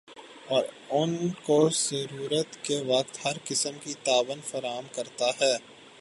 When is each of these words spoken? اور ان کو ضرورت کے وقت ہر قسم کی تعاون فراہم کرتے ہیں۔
اور 0.47 0.63
ان 0.89 1.29
کو 1.43 1.69
ضرورت 1.73 2.63
کے 2.63 2.81
وقت 2.87 3.25
ہر 3.25 3.37
قسم 3.43 3.77
کی 3.83 3.93
تعاون 4.03 4.39
فراہم 4.43 4.87
کرتے 4.95 5.29
ہیں۔ 5.41 5.57